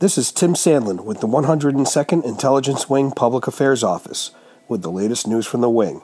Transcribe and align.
This 0.00 0.18
is 0.18 0.32
Tim 0.32 0.54
Sandland 0.54 1.04
with 1.04 1.20
the 1.20 1.28
102nd 1.28 2.24
Intelligence 2.24 2.90
Wing 2.90 3.12
Public 3.12 3.46
Affairs 3.46 3.84
Office 3.84 4.32
with 4.66 4.82
the 4.82 4.90
latest 4.90 5.28
news 5.28 5.46
from 5.46 5.60
the 5.60 5.70
Wing. 5.70 6.02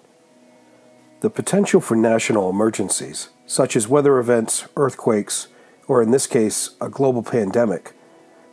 The 1.22 1.28
potential 1.28 1.80
for 1.80 1.96
national 1.96 2.48
emergencies, 2.48 3.30
such 3.46 3.74
as 3.74 3.88
weather 3.88 4.20
events, 4.20 4.64
earthquakes, 4.76 5.48
or 5.88 6.04
in 6.04 6.12
this 6.12 6.28
case, 6.28 6.70
a 6.80 6.88
global 6.88 7.24
pandemic, 7.24 7.92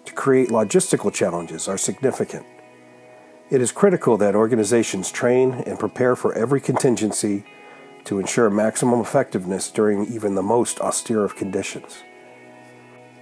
to 0.05 0.13
create 0.13 0.49
logistical 0.49 1.13
challenges 1.13 1.67
are 1.67 1.77
significant. 1.77 2.47
It 3.51 3.61
is 3.61 3.71
critical 3.71 4.17
that 4.17 4.33
organizations 4.33 5.11
train 5.11 5.51
and 5.67 5.77
prepare 5.77 6.15
for 6.15 6.33
every 6.33 6.59
contingency 6.59 7.45
to 8.05 8.17
ensure 8.17 8.49
maximum 8.49 9.01
effectiveness 9.01 9.69
during 9.69 10.07
even 10.07 10.33
the 10.33 10.41
most 10.41 10.79
austere 10.81 11.23
of 11.23 11.35
conditions. 11.35 12.03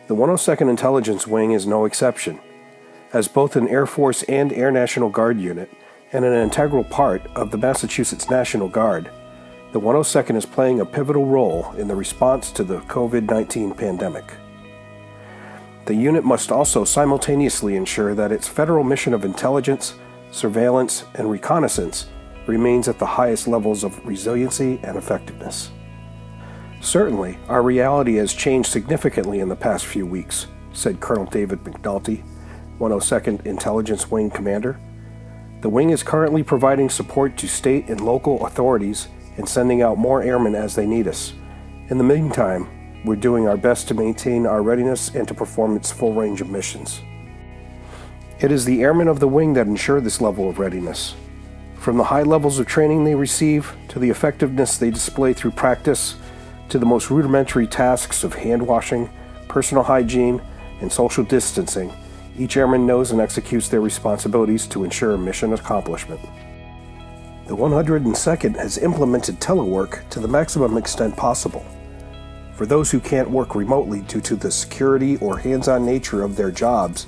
The 0.07 0.15
102nd 0.15 0.69
Intelligence 0.69 1.25
Wing 1.25 1.53
is 1.53 1.65
no 1.65 1.85
exception. 1.85 2.39
As 3.11 3.27
both 3.27 3.55
an 3.55 3.67
Air 3.67 3.87
Force 3.87 4.21
and 4.23 4.53
Air 4.53 4.69
National 4.69 5.09
Guard 5.09 5.39
unit 5.39 5.71
and 6.13 6.23
an 6.23 6.33
integral 6.33 6.83
part 6.83 7.25
of 7.35 7.49
the 7.49 7.57
Massachusetts 7.57 8.29
National 8.29 8.69
Guard, 8.69 9.09
the 9.71 9.79
102nd 9.79 10.35
is 10.35 10.45
playing 10.45 10.79
a 10.79 10.85
pivotal 10.85 11.25
role 11.25 11.71
in 11.75 11.87
the 11.87 11.95
response 11.95 12.51
to 12.51 12.63
the 12.63 12.81
COVID 12.81 13.27
19 13.27 13.73
pandemic. 13.73 14.31
The 15.85 15.95
unit 15.95 16.23
must 16.23 16.51
also 16.51 16.83
simultaneously 16.83 17.75
ensure 17.75 18.13
that 18.13 18.31
its 18.31 18.47
federal 18.47 18.83
mission 18.83 19.11
of 19.11 19.25
intelligence, 19.25 19.95
surveillance, 20.29 21.05
and 21.15 21.31
reconnaissance 21.31 22.05
remains 22.45 22.87
at 22.87 22.99
the 22.99 23.07
highest 23.07 23.47
levels 23.47 23.83
of 23.83 24.05
resiliency 24.05 24.79
and 24.83 24.97
effectiveness. 24.97 25.71
Certainly, 26.85 27.39
our 27.49 27.63
reality 27.63 28.13
has 28.17 28.31
changed 28.31 28.69
significantly 28.69 29.39
in 29.39 29.49
the 29.49 29.55
past 29.55 29.87
few 29.87 30.05
weeks, 30.05 30.45
said 30.71 30.99
Colonel 30.99 31.25
David 31.25 31.63
McNulty, 31.63 32.23
102nd 32.77 33.43
Intelligence 33.47 34.11
Wing 34.11 34.29
Commander. 34.29 34.79
The 35.61 35.69
wing 35.69 35.89
is 35.89 36.03
currently 36.03 36.43
providing 36.43 36.91
support 36.91 37.37
to 37.37 37.47
state 37.47 37.89
and 37.89 38.01
local 38.01 38.45
authorities 38.45 39.07
and 39.37 39.49
sending 39.49 39.81
out 39.81 39.97
more 39.97 40.21
airmen 40.21 40.53
as 40.53 40.75
they 40.75 40.85
need 40.85 41.07
us. 41.07 41.33
In 41.89 41.97
the 41.97 42.03
meantime, 42.03 42.67
we're 43.03 43.15
doing 43.15 43.47
our 43.47 43.57
best 43.57 43.87
to 43.87 43.95
maintain 43.95 44.45
our 44.45 44.61
readiness 44.61 45.09
and 45.15 45.27
to 45.27 45.33
perform 45.33 45.75
its 45.75 45.91
full 45.91 46.13
range 46.13 46.39
of 46.39 46.51
missions. 46.51 47.01
It 48.39 48.51
is 48.51 48.63
the 48.63 48.83
airmen 48.83 49.07
of 49.07 49.19
the 49.19 49.27
wing 49.27 49.53
that 49.53 49.65
ensure 49.65 50.01
this 50.01 50.21
level 50.21 50.47
of 50.47 50.59
readiness. 50.59 51.15
From 51.77 51.97
the 51.97 52.03
high 52.03 52.23
levels 52.23 52.59
of 52.59 52.67
training 52.67 53.05
they 53.05 53.15
receive, 53.15 53.75
to 53.87 53.97
the 53.97 54.11
effectiveness 54.11 54.77
they 54.77 54.91
display 54.91 55.33
through 55.33 55.51
practice, 55.51 56.17
to 56.69 56.79
the 56.79 56.85
most 56.85 57.09
rudimentary 57.09 57.67
tasks 57.67 58.23
of 58.23 58.33
hand 58.33 58.65
washing, 58.65 59.09
personal 59.47 59.83
hygiene, 59.83 60.41
and 60.81 60.91
social 60.91 61.23
distancing, 61.23 61.93
each 62.37 62.57
airman 62.57 62.85
knows 62.85 63.11
and 63.11 63.21
executes 63.21 63.69
their 63.69 63.81
responsibilities 63.81 64.67
to 64.67 64.83
ensure 64.83 65.17
mission 65.17 65.53
accomplishment. 65.53 66.19
The 67.47 67.55
102nd 67.55 68.57
has 68.57 68.79
implemented 68.79 69.39
telework 69.39 70.09
to 70.09 70.19
the 70.19 70.27
maximum 70.27 70.77
extent 70.77 71.15
possible. 71.15 71.65
For 72.55 72.65
those 72.65 72.89
who 72.89 72.99
can't 72.99 73.29
work 73.29 73.53
remotely 73.53 74.01
due 74.01 74.21
to 74.21 74.35
the 74.35 74.49
security 74.49 75.17
or 75.17 75.37
hands 75.37 75.67
on 75.67 75.85
nature 75.85 76.23
of 76.23 76.35
their 76.35 76.51
jobs, 76.51 77.07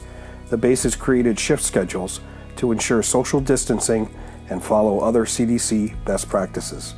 the 0.49 0.57
base 0.57 0.83
has 0.83 0.95
created 0.95 1.39
shift 1.39 1.63
schedules 1.63 2.19
to 2.57 2.71
ensure 2.71 3.01
social 3.01 3.39
distancing 3.39 4.13
and 4.49 4.63
follow 4.63 4.99
other 4.99 5.25
CDC 5.25 5.95
best 6.05 6.29
practices. 6.29 6.95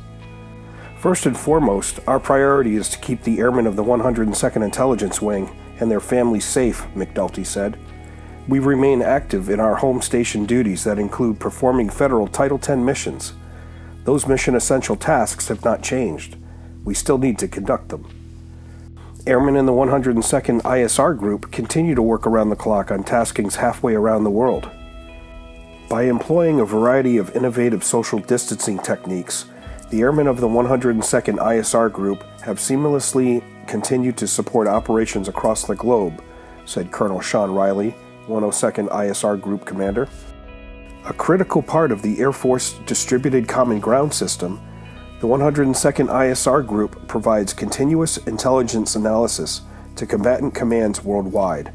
First 1.00 1.24
and 1.24 1.34
foremost, 1.34 1.98
our 2.06 2.20
priority 2.20 2.76
is 2.76 2.90
to 2.90 2.98
keep 2.98 3.22
the 3.22 3.38
airmen 3.38 3.66
of 3.66 3.74
the 3.74 3.82
102nd 3.82 4.62
Intelligence 4.62 5.22
Wing 5.22 5.50
and 5.80 5.90
their 5.90 5.98
families 5.98 6.44
safe, 6.44 6.86
McNulty 6.94 7.46
said. 7.46 7.78
We 8.46 8.58
remain 8.58 9.00
active 9.00 9.48
in 9.48 9.60
our 9.60 9.76
home 9.76 10.02
station 10.02 10.44
duties 10.44 10.84
that 10.84 10.98
include 10.98 11.40
performing 11.40 11.88
federal 11.88 12.28
Title 12.28 12.58
X 12.58 12.76
missions. 12.76 13.32
Those 14.04 14.26
mission 14.26 14.54
essential 14.54 14.94
tasks 14.94 15.48
have 15.48 15.64
not 15.64 15.82
changed. 15.82 16.36
We 16.84 16.92
still 16.92 17.16
need 17.16 17.38
to 17.38 17.48
conduct 17.48 17.88
them. 17.88 18.06
Airmen 19.26 19.56
in 19.56 19.64
the 19.64 19.72
102nd 19.72 20.60
ISR 20.60 21.16
Group 21.16 21.50
continue 21.50 21.94
to 21.94 22.02
work 22.02 22.26
around 22.26 22.50
the 22.50 22.56
clock 22.56 22.90
on 22.90 23.04
taskings 23.04 23.54
halfway 23.54 23.94
around 23.94 24.24
the 24.24 24.30
world. 24.30 24.68
By 25.88 26.02
employing 26.02 26.60
a 26.60 26.66
variety 26.66 27.16
of 27.16 27.34
innovative 27.34 27.84
social 27.84 28.18
distancing 28.18 28.78
techniques, 28.78 29.46
the 29.90 30.02
airmen 30.02 30.28
of 30.28 30.40
the 30.40 30.48
102nd 30.48 31.38
ISR 31.38 31.92
Group 31.92 32.22
have 32.40 32.58
seamlessly 32.58 33.42
continued 33.66 34.16
to 34.16 34.26
support 34.26 34.68
operations 34.68 35.26
across 35.26 35.66
the 35.66 35.74
globe, 35.74 36.22
said 36.64 36.92
Colonel 36.92 37.20
Sean 37.20 37.50
Riley, 37.50 37.94
102nd 38.26 38.88
ISR 38.88 39.40
Group 39.40 39.66
Commander. 39.66 40.08
A 41.06 41.12
critical 41.12 41.60
part 41.60 41.90
of 41.90 42.02
the 42.02 42.20
Air 42.20 42.32
Force 42.32 42.74
Distributed 42.86 43.48
Common 43.48 43.80
Ground 43.80 44.14
System 44.14 44.60
the 45.20 45.26
102nd 45.26 46.08
ISR 46.08 46.66
Group 46.66 47.06
provides 47.06 47.52
continuous 47.52 48.16
intelligence 48.16 48.96
analysis 48.96 49.60
to 49.96 50.06
combatant 50.06 50.54
commands 50.54 51.04
worldwide. 51.04 51.74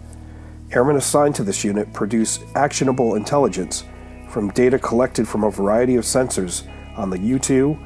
Airmen 0.72 0.96
assigned 0.96 1.36
to 1.36 1.44
this 1.44 1.64
unit 1.64 1.94
produce 1.94 2.40
actionable 2.56 3.14
intelligence 3.14 3.84
from 4.30 4.50
data 4.50 4.80
collected 4.80 5.28
from 5.28 5.44
a 5.44 5.52
variety 5.52 5.96
of 5.96 6.06
sensors 6.06 6.64
on 6.98 7.12
the 7.12 7.20
U 7.20 7.38
2, 7.38 7.78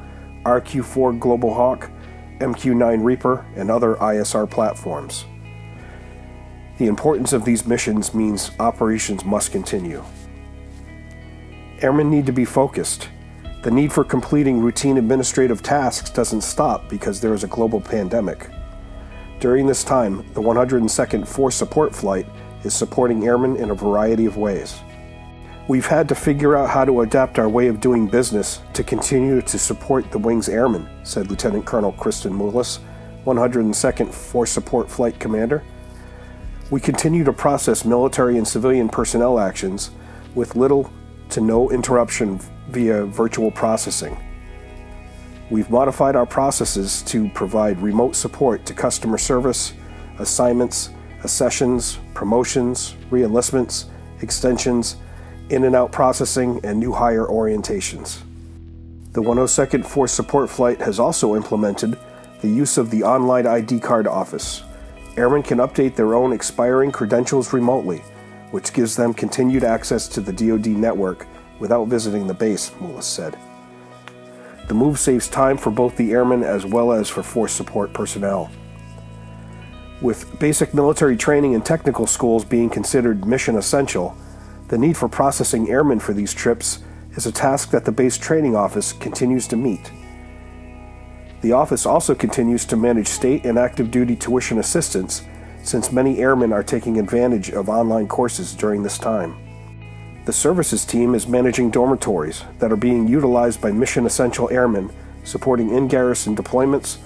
RQ 0.44 0.84
4 0.84 1.12
Global 1.14 1.54
Hawk, 1.54 1.90
MQ 2.38 2.76
9 2.76 3.00
Reaper, 3.02 3.46
and 3.56 3.70
other 3.70 3.94
ISR 3.96 4.50
platforms. 4.50 5.24
The 6.78 6.86
importance 6.86 7.32
of 7.32 7.44
these 7.44 7.66
missions 7.66 8.14
means 8.14 8.50
operations 8.58 9.24
must 9.24 9.52
continue. 9.52 10.02
Airmen 11.82 12.10
need 12.10 12.26
to 12.26 12.32
be 12.32 12.44
focused 12.44 13.08
the 13.62 13.70
need 13.70 13.92
for 13.92 14.04
completing 14.04 14.58
routine 14.58 14.96
administrative 14.96 15.62
tasks 15.62 16.08
doesn't 16.08 16.40
stop 16.40 16.88
because 16.88 17.20
there 17.20 17.34
is 17.34 17.44
a 17.44 17.48
global 17.48 17.78
pandemic. 17.78 18.48
During 19.38 19.66
this 19.66 19.84
time, 19.84 20.24
the 20.32 20.40
102nd 20.40 21.28
Force 21.28 21.56
Support 21.56 21.94
Flight 21.94 22.26
is 22.64 22.72
supporting 22.72 23.26
airmen 23.26 23.56
in 23.56 23.68
a 23.68 23.74
variety 23.74 24.24
of 24.24 24.38
ways. 24.38 24.80
We've 25.70 25.86
had 25.86 26.08
to 26.08 26.16
figure 26.16 26.56
out 26.56 26.68
how 26.68 26.84
to 26.84 27.02
adapt 27.02 27.38
our 27.38 27.48
way 27.48 27.68
of 27.68 27.80
doing 27.80 28.08
business 28.08 28.60
to 28.72 28.82
continue 28.82 29.40
to 29.40 29.56
support 29.56 30.10
the 30.10 30.18
Wing's 30.18 30.48
airmen, 30.48 30.88
said 31.04 31.30
Lieutenant 31.30 31.64
Colonel 31.64 31.92
Kristen 31.92 32.32
Mullis, 32.32 32.80
102nd 33.24 34.12
Force 34.12 34.50
Support 34.50 34.90
Flight 34.90 35.20
Commander. 35.20 35.62
We 36.72 36.80
continue 36.80 37.22
to 37.22 37.32
process 37.32 37.84
military 37.84 38.36
and 38.36 38.48
civilian 38.48 38.88
personnel 38.88 39.38
actions 39.38 39.92
with 40.34 40.56
little 40.56 40.92
to 41.28 41.40
no 41.40 41.70
interruption 41.70 42.40
via 42.70 43.04
virtual 43.04 43.52
processing. 43.52 44.18
We've 45.50 45.70
modified 45.70 46.16
our 46.16 46.26
processes 46.26 47.00
to 47.02 47.28
provide 47.28 47.80
remote 47.80 48.16
support 48.16 48.66
to 48.66 48.74
customer 48.74 49.18
service, 49.18 49.74
assignments, 50.18 50.90
accessions, 51.22 52.00
promotions, 52.12 52.96
reenlistments, 53.12 53.84
extensions, 54.20 54.96
in 55.50 55.64
and 55.64 55.76
out 55.76 55.92
processing, 55.92 56.60
and 56.64 56.78
new 56.78 56.92
hire 56.92 57.26
orientations. 57.26 58.20
The 59.12 59.22
102nd 59.22 59.84
Force 59.84 60.12
Support 60.12 60.48
Flight 60.50 60.80
has 60.80 61.00
also 61.00 61.34
implemented 61.34 61.98
the 62.40 62.48
use 62.48 62.78
of 62.78 62.90
the 62.90 63.02
online 63.02 63.46
ID 63.46 63.80
card 63.80 64.06
office. 64.06 64.62
Airmen 65.16 65.42
can 65.42 65.58
update 65.58 65.96
their 65.96 66.14
own 66.14 66.32
expiring 66.32 66.92
credentials 66.92 67.52
remotely, 67.52 67.98
which 68.52 68.72
gives 68.72 68.96
them 68.96 69.12
continued 69.12 69.64
access 69.64 70.08
to 70.08 70.20
the 70.20 70.32
DoD 70.32 70.68
network 70.68 71.26
without 71.58 71.88
visiting 71.88 72.26
the 72.26 72.34
base, 72.34 72.70
Mullis 72.78 73.02
said. 73.02 73.36
The 74.68 74.74
move 74.74 75.00
saves 75.00 75.26
time 75.28 75.58
for 75.58 75.72
both 75.72 75.96
the 75.96 76.12
airmen 76.12 76.44
as 76.44 76.64
well 76.64 76.92
as 76.92 77.08
for 77.08 77.24
force 77.24 77.52
support 77.52 77.92
personnel. 77.92 78.50
With 80.00 80.38
basic 80.38 80.72
military 80.72 81.16
training 81.16 81.56
and 81.56 81.66
technical 81.66 82.06
schools 82.06 82.44
being 82.44 82.70
considered 82.70 83.26
mission 83.26 83.56
essential, 83.56 84.16
the 84.70 84.78
need 84.78 84.96
for 84.96 85.08
processing 85.08 85.68
airmen 85.68 85.98
for 85.98 86.12
these 86.12 86.32
trips 86.32 86.78
is 87.16 87.26
a 87.26 87.32
task 87.32 87.72
that 87.72 87.84
the 87.84 87.90
base 87.90 88.16
training 88.16 88.54
office 88.54 88.92
continues 88.92 89.48
to 89.48 89.56
meet. 89.56 89.90
The 91.40 91.50
office 91.50 91.86
also 91.86 92.14
continues 92.14 92.64
to 92.66 92.76
manage 92.76 93.08
state 93.08 93.44
and 93.44 93.58
active 93.58 93.90
duty 93.90 94.14
tuition 94.14 94.58
assistance 94.58 95.24
since 95.64 95.90
many 95.90 96.20
airmen 96.20 96.52
are 96.52 96.62
taking 96.62 97.00
advantage 97.00 97.50
of 97.50 97.68
online 97.68 98.06
courses 98.06 98.54
during 98.54 98.84
this 98.84 98.96
time. 98.96 99.34
The 100.24 100.32
services 100.32 100.84
team 100.84 101.16
is 101.16 101.26
managing 101.26 101.72
dormitories 101.72 102.44
that 102.60 102.70
are 102.70 102.76
being 102.76 103.08
utilized 103.08 103.60
by 103.60 103.72
mission 103.72 104.06
essential 104.06 104.48
airmen 104.50 104.88
supporting 105.24 105.74
in 105.74 105.88
garrison 105.88 106.36
deployments 106.36 106.98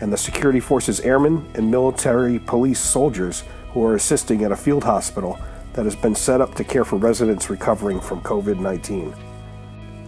and 0.00 0.12
the 0.12 0.18
security 0.18 0.60
forces 0.60 1.00
airmen 1.00 1.50
and 1.54 1.70
military 1.70 2.38
police 2.38 2.78
soldiers 2.78 3.42
who 3.72 3.82
are 3.86 3.94
assisting 3.94 4.44
at 4.44 4.52
a 4.52 4.56
field 4.56 4.84
hospital 4.84 5.38
that 5.76 5.84
has 5.84 5.94
been 5.94 6.14
set 6.14 6.40
up 6.40 6.54
to 6.56 6.64
care 6.64 6.84
for 6.84 6.96
residents 6.96 7.48
recovering 7.48 8.00
from 8.00 8.20
COVID 8.22 8.58
19. 8.58 9.14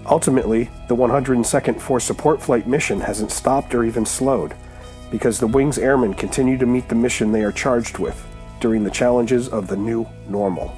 Ultimately, 0.07 0.71
the 0.89 0.97
102nd 0.97 1.81
Force 1.81 2.05
Support 2.05 2.43
Flight 2.43 2.67
mission 2.67 3.01
hasn't 3.01 3.31
stopped 3.31 3.75
or 3.75 3.85
even 3.85 4.07
slowed 4.07 4.55
because 5.11 5.39
the 5.39 5.47
Wing's 5.47 5.79
airmen 5.79 6.15
continue 6.15 6.57
to 6.59 6.67
meet 6.67 6.89
the 6.89 6.95
mission 6.95 7.31
they 7.31 7.45
are 7.45 7.53
charged 7.53 7.99
with 7.99 8.27
during 8.61 8.83
the 8.83 8.91
challenges 8.91 9.49
of 9.49 9.69
the 9.69 9.77
new 9.77 10.07
normal. 10.29 10.75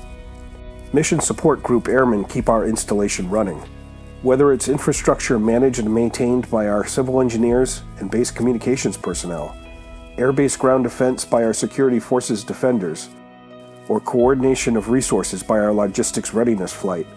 Mission 0.93 1.21
Support 1.21 1.63
Group 1.63 1.89
airmen 1.89 2.25
keep 2.25 2.49
our 2.49 2.67
installation 2.67 3.31
running. 3.31 3.63
Whether 4.23 4.53
it's 4.53 4.69
infrastructure 4.69 5.39
managed 5.39 5.79
and 5.79 5.95
maintained 5.95 6.51
by 6.51 6.67
our 6.67 6.85
civil 6.85 7.21
engineers 7.21 7.83
and 7.99 8.11
base 8.11 8.31
communications 8.31 8.97
personnel, 8.97 9.57
air 10.19 10.33
base 10.33 10.57
ground 10.57 10.85
defense 10.85 11.25
by 11.25 11.45
our 11.45 11.55
security 11.55 12.01
forces 12.01 12.45
defenders, 12.45 13.09
or 13.91 13.99
coordination 13.99 14.77
of 14.77 14.89
resources 14.89 15.43
by 15.43 15.59
our 15.59 15.75
logistics 15.75 16.33
readiness 16.33 16.73
flight, 16.73 17.09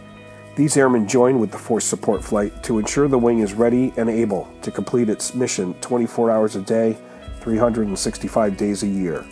these 0.55 0.75
airmen 0.75 1.07
join 1.07 1.37
with 1.37 1.51
the 1.51 1.57
Force 1.57 1.85
Support 1.85 2.23
Flight 2.23 2.63
to 2.63 2.79
ensure 2.79 3.07
the 3.07 3.15
wing 3.15 3.41
is 3.41 3.53
ready 3.53 3.93
and 3.95 4.09
able 4.09 4.51
to 4.63 4.71
complete 4.71 5.07
its 5.07 5.35
mission 5.35 5.75
24 5.81 6.31
hours 6.31 6.55
a 6.55 6.61
day, 6.61 6.97
365 7.41 8.57
days 8.57 8.81
a 8.81 8.87
year. 8.87 9.23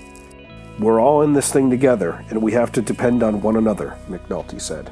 We're 0.78 1.02
all 1.02 1.24
in 1.24 1.34
this 1.34 1.52
thing 1.52 1.72
together, 1.72 2.24
and 2.30 2.44
we 2.44 2.52
have 2.52 2.72
to 2.74 2.82
depend 2.82 3.24
on 3.24 3.42
one 3.42 3.56
another, 3.56 3.98
McNulty 4.08 4.62
said. 4.62 4.92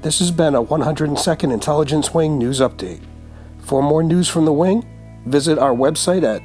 This 0.00 0.20
has 0.20 0.30
been 0.30 0.54
a 0.54 0.62
102nd 0.62 1.52
Intelligence 1.52 2.14
Wing 2.14 2.38
News 2.38 2.60
Update. 2.60 3.02
For 3.58 3.82
more 3.82 4.04
news 4.04 4.28
from 4.28 4.44
the 4.44 4.52
Wing, 4.52 4.86
visit 5.26 5.58
our 5.58 5.74
website 5.74 6.22
at 6.22 6.40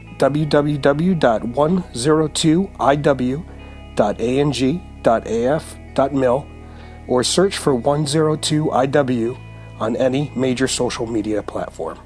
www.102iw.ang.af.mil 3.99 6.47
or 7.07 7.23
search 7.23 7.57
for 7.57 7.79
102IW 7.79 9.37
on 9.79 9.95
any 9.95 10.31
major 10.35 10.67
social 10.67 11.05
media 11.05 11.43
platform. 11.43 11.99